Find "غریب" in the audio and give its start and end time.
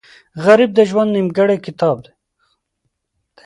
0.43-0.71